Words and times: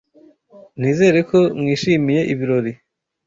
Nizere 0.79 1.19
ko 1.29 1.39
mwishimiye 1.59 2.21
ibirori. 2.33 2.71